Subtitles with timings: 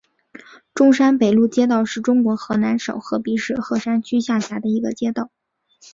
[0.73, 5.29] 中山北路街道是中国河南省鹤壁市鹤山区下辖的一个街道。